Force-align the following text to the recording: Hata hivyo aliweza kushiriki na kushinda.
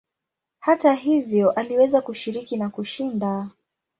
Hata 0.59 0.93
hivyo 0.93 1.51
aliweza 1.51 2.01
kushiriki 2.01 2.57
na 2.57 2.69
kushinda. 2.69 3.49